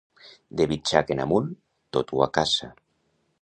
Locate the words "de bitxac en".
0.61-1.21